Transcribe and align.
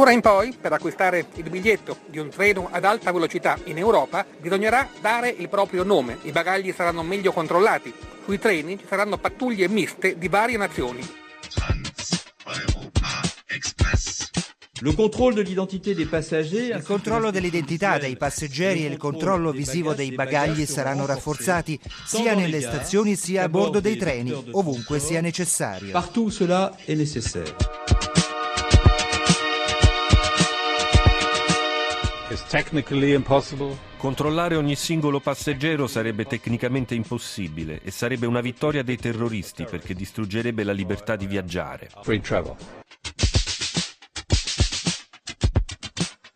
D'ora 0.00 0.12
in 0.12 0.22
poi, 0.22 0.56
per 0.58 0.72
acquistare 0.72 1.26
il 1.34 1.50
biglietto 1.50 1.98
di 2.06 2.18
un 2.18 2.30
treno 2.30 2.70
ad 2.72 2.86
alta 2.86 3.12
velocità 3.12 3.58
in 3.64 3.76
Europa, 3.76 4.24
bisognerà 4.40 4.88
dare 4.98 5.28
il 5.28 5.50
proprio 5.50 5.84
nome. 5.84 6.16
I 6.22 6.32
bagagli 6.32 6.72
saranno 6.72 7.02
meglio 7.02 7.32
controllati. 7.32 7.92
Sui 8.24 8.38
treni 8.38 8.78
ci 8.78 8.86
saranno 8.88 9.18
pattuglie 9.18 9.68
miste 9.68 10.16
di 10.16 10.28
varie 10.28 10.56
nazioni. 10.56 11.06
Il 16.72 16.82
controllo 16.82 17.30
dell'identità 17.30 17.98
dei 17.98 18.16
passeggeri 18.16 18.86
e 18.86 18.88
il 18.88 18.96
controllo 18.96 19.50
visivo 19.50 19.92
dei 19.92 20.12
bagagli 20.12 20.64
saranno 20.64 21.04
rafforzati 21.04 21.78
sia 22.06 22.32
nelle 22.34 22.62
stazioni 22.62 23.16
sia 23.16 23.42
a 23.42 23.48
bordo 23.50 23.80
dei 23.80 23.98
treni, 23.98 24.32
ovunque 24.52 24.98
sia 24.98 25.20
necessario. 25.20 25.92
Controllare 33.96 34.56
ogni 34.56 34.76
singolo 34.76 35.20
passeggero 35.20 35.86
sarebbe 35.86 36.24
tecnicamente 36.24 36.94
impossibile 36.94 37.80
e 37.82 37.90
sarebbe 37.90 38.26
una 38.26 38.40
vittoria 38.40 38.82
dei 38.82 38.96
terroristi 38.96 39.64
perché 39.64 39.94
distruggerebbe 39.94 40.64
la 40.64 40.72
libertà 40.72 41.16
di 41.16 41.26
viaggiare. 41.26 41.90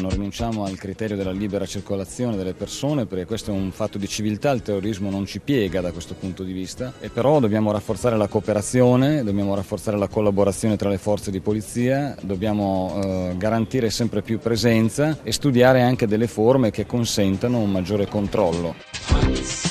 Non 0.00 0.10
rinunciamo 0.10 0.64
al 0.64 0.76
criterio 0.76 1.16
della 1.16 1.32
libera 1.32 1.66
circolazione 1.66 2.36
delle 2.36 2.54
persone 2.54 3.06
perché 3.06 3.26
questo 3.26 3.50
è 3.50 3.54
un 3.54 3.72
fatto 3.72 3.98
di 3.98 4.06
civiltà, 4.06 4.50
il 4.52 4.62
terrorismo 4.62 5.10
non 5.10 5.26
ci 5.26 5.40
piega 5.40 5.80
da 5.80 5.90
questo 5.90 6.14
punto 6.14 6.44
di 6.44 6.52
vista 6.52 6.92
e 7.00 7.08
però 7.08 7.40
dobbiamo 7.40 7.72
rafforzare 7.72 8.16
la 8.16 8.28
cooperazione, 8.28 9.24
dobbiamo 9.24 9.56
rafforzare 9.56 9.98
la 9.98 10.06
collaborazione 10.06 10.76
tra 10.76 10.88
le 10.88 10.98
forze 10.98 11.32
di 11.32 11.40
polizia, 11.40 12.14
dobbiamo 12.20 13.00
eh, 13.02 13.34
garantire 13.36 13.90
sempre 13.90 14.22
più 14.22 14.38
presenza 14.38 15.18
e 15.24 15.32
studiare 15.32 15.82
anche 15.82 16.06
delle 16.06 16.28
forme 16.28 16.70
che 16.70 16.86
consentano 16.86 17.58
un 17.58 17.70
maggiore 17.72 18.06
controllo. 18.06 19.67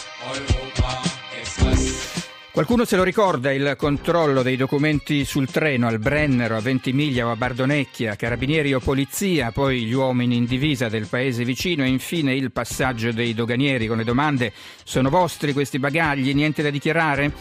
Qualcuno 2.57 2.85
se 2.85 2.95
lo 2.95 3.03
ricorda 3.03 3.51
il 3.51 3.75
controllo 3.77 4.41
dei 4.41 4.55
documenti 4.57 5.25
sul 5.25 5.47
treno 5.47 5.85
al 5.85 5.99
Brennero, 5.99 6.57
a 6.57 6.59
Ventimiglia 6.59 7.27
o 7.27 7.29
a 7.29 7.35
Bardonecchia, 7.35 8.15
carabinieri 8.15 8.73
o 8.73 8.79
polizia, 8.79 9.51
poi 9.51 9.83
gli 9.83 9.93
uomini 9.93 10.37
in 10.37 10.45
divisa 10.45 10.89
del 10.89 11.05
paese 11.05 11.45
vicino 11.45 11.83
e 11.83 11.89
infine 11.89 12.33
il 12.33 12.51
passaggio 12.51 13.11
dei 13.11 13.35
doganieri 13.35 13.85
con 13.85 13.97
le 13.97 14.03
domande 14.03 14.53
sono 14.83 15.11
vostri 15.11 15.53
questi 15.53 15.77
bagagli, 15.77 16.33
niente 16.33 16.63
da 16.63 16.71
dichiarare? 16.71 17.31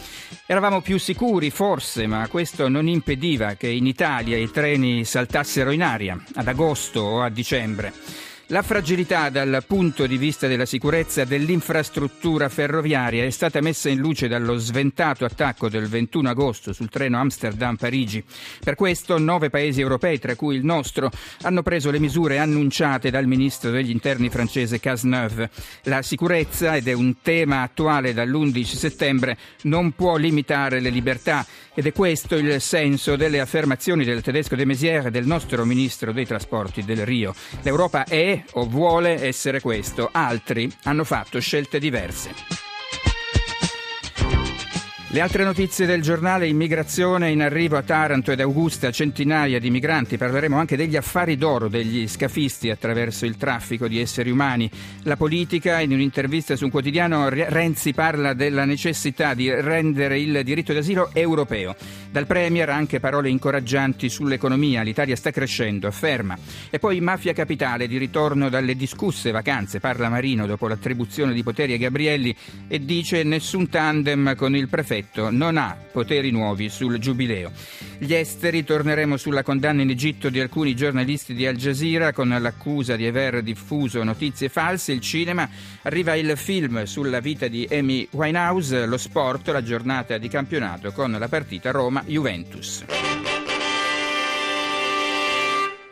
Eravamo 0.45 0.81
più 0.81 0.99
sicuri 0.99 1.49
forse, 1.49 2.05
ma 2.05 2.27
questo 2.27 2.67
non 2.69 2.87
impediva 2.87 3.55
che 3.55 3.69
in 3.69 3.87
Italia 3.87 4.37
i 4.37 4.51
treni 4.51 5.03
saltassero 5.03 5.71
in 5.71 5.81
aria 5.81 6.15
ad 6.35 6.47
agosto 6.47 6.99
o 6.99 7.21
a 7.23 7.29
dicembre. 7.29 7.91
La 8.49 8.61
fragilità 8.61 9.29
dal 9.29 9.61
punto 9.67 10.07
di 10.07 10.15
vista 10.15 10.47
della 10.47 10.65
sicurezza 10.65 11.25
dell'infrastruttura 11.25 12.47
ferroviaria 12.47 13.25
è 13.25 13.29
stata 13.29 13.59
messa 13.59 13.89
in 13.89 13.99
luce 13.99 14.29
dallo 14.29 14.55
sventato 14.55 15.25
attacco 15.25 15.67
del 15.67 15.89
21 15.89 16.29
agosto 16.29 16.71
sul 16.71 16.87
treno 16.87 17.19
Amsterdam-Parigi. 17.19 18.23
Per 18.63 18.75
questo 18.75 19.17
nove 19.17 19.49
paesi 19.49 19.81
europei, 19.81 20.17
tra 20.17 20.35
cui 20.35 20.55
il 20.55 20.63
nostro, 20.63 21.11
hanno 21.41 21.61
preso 21.61 21.91
le 21.91 21.99
misure 21.99 22.39
annunciate 22.39 23.11
dal 23.11 23.27
ministro 23.27 23.69
degli 23.69 23.89
interni 23.89 24.29
francese 24.29 24.79
Cazeneuve. 24.79 25.49
La 25.83 26.01
sicurezza, 26.01 26.77
ed 26.77 26.87
è 26.87 26.93
un 26.93 27.15
tema 27.21 27.63
attuale 27.63 28.13
dall'11 28.13 28.63
settembre, 28.63 29.37
non 29.63 29.91
può 29.91 30.15
limitare 30.15 30.79
le 30.79 30.89
libertà 30.89 31.45
ed 31.73 31.85
è 31.85 31.91
questo 31.91 32.35
il 32.37 32.61
senso 32.61 33.17
delle 33.17 33.41
affermazioni 33.41 34.05
del 34.05 34.21
tedesco 34.21 34.55
de 34.55 34.65
Maizière 34.65 35.09
e 35.09 35.11
del 35.11 35.27
nostro 35.27 35.65
ministro 35.65 36.13
dei 36.13 36.25
trasporti 36.25 36.85
del 36.85 37.05
Rio. 37.05 37.35
L'Europa 37.61 38.05
è 38.05 38.36
o 38.53 38.65
vuole 38.67 39.25
essere 39.25 39.59
questo, 39.61 40.09
altri 40.11 40.71
hanno 40.83 41.03
fatto 41.03 41.39
scelte 41.39 41.79
diverse. 41.79 42.57
Le 45.09 45.21
altre 45.21 45.45
notizie 45.45 45.85
del 45.85 46.01
giornale, 46.01 46.47
immigrazione 46.47 47.31
in 47.31 47.41
arrivo 47.41 47.77
a 47.77 47.81
Taranto 47.81 48.33
ed 48.33 48.41
Augusta, 48.41 48.91
centinaia 48.91 49.57
di 49.57 49.69
migranti, 49.69 50.17
parleremo 50.17 50.59
anche 50.59 50.75
degli 50.75 50.97
affari 50.97 51.37
d'oro 51.37 51.69
degli 51.69 52.09
scafisti 52.09 52.69
attraverso 52.69 53.25
il 53.25 53.37
traffico 53.37 53.87
di 53.87 54.01
esseri 54.01 54.31
umani. 54.31 54.69
La 55.03 55.15
politica, 55.15 55.79
in 55.79 55.93
un'intervista 55.93 56.57
su 56.57 56.65
un 56.65 56.71
quotidiano, 56.71 57.29
Renzi 57.29 57.93
parla 57.93 58.33
della 58.33 58.65
necessità 58.65 59.33
di 59.33 59.49
rendere 59.49 60.19
il 60.19 60.41
diritto 60.43 60.73
d'asilo 60.73 61.09
europeo. 61.13 61.73
Dal 62.09 62.25
Premier 62.25 62.69
anche 62.69 62.99
parole 62.99 63.29
incoraggianti 63.29 64.09
sull'economia, 64.09 64.81
l'Italia 64.81 65.15
sta 65.15 65.31
crescendo, 65.31 65.87
afferma. 65.87 66.37
E 66.69 66.79
poi 66.79 66.99
mafia 67.01 67.33
capitale, 67.33 67.87
di 67.87 67.97
ritorno 67.97 68.49
dalle 68.49 68.75
discusse 68.75 69.31
vacanze, 69.31 69.79
parla 69.79 70.09
Marino 70.09 70.45
dopo 70.45 70.67
l'attribuzione 70.67 71.33
di 71.33 71.43
poteri 71.43 71.73
a 71.73 71.77
Gabrielli 71.77 72.35
e 72.67 72.83
dice 72.83 73.23
nessun 73.23 73.69
tandem 73.69 74.35
con 74.35 74.55
il 74.55 74.67
prefetto 74.67 75.29
non 75.29 75.57
ha 75.57 75.77
poteri 75.91 76.31
nuovi 76.31 76.69
sul 76.69 76.97
giubileo. 76.97 77.51
Gli 77.97 78.13
esteri 78.13 78.63
torneremo 78.63 79.17
sulla 79.17 79.43
condanna 79.43 79.81
in 79.81 79.89
Egitto 79.89 80.29
di 80.29 80.39
alcuni 80.39 80.75
giornalisti 80.75 81.33
di 81.33 81.45
Al 81.45 81.55
Jazeera 81.55 82.13
con 82.13 82.29
l'accusa 82.29 82.95
di 82.95 83.05
aver 83.05 83.41
diffuso 83.41 84.03
notizie 84.03 84.49
false. 84.49 84.91
Il 84.91 85.01
cinema 85.01 85.47
arriva 85.83 86.15
il 86.15 86.37
film 86.37 86.83
sulla 86.83 87.19
vita 87.19 87.47
di 87.47 87.67
Amy 87.71 88.07
Winehouse, 88.11 88.85
lo 88.85 88.97
sport, 88.97 89.49
la 89.49 89.63
giornata 89.63 90.17
di 90.17 90.27
campionato 90.27 90.91
con 90.91 91.11
la 91.11 91.27
partita 91.27 91.71
Roma-Juventus. 91.97 92.83